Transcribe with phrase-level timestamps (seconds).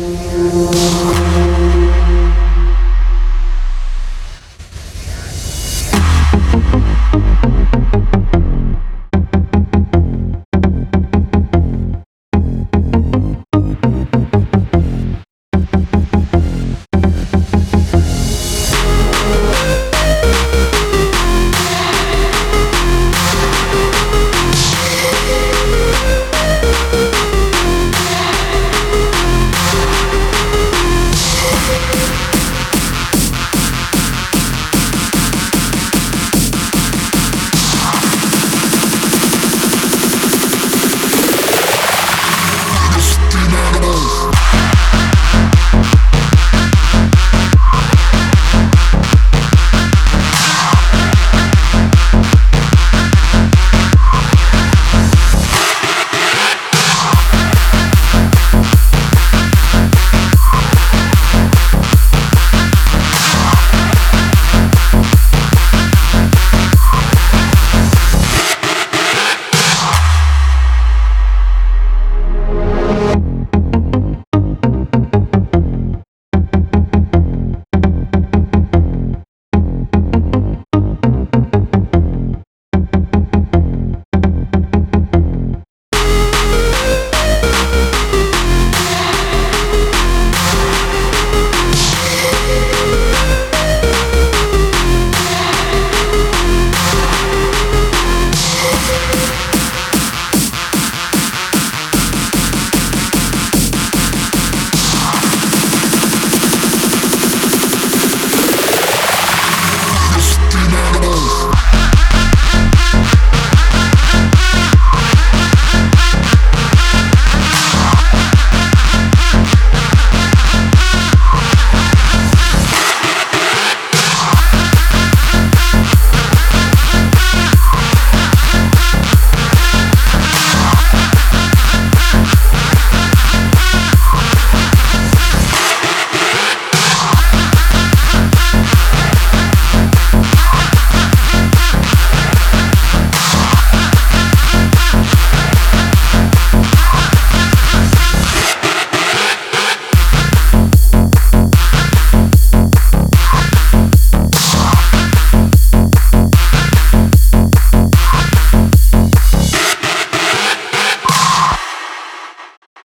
[0.00, 0.79] Música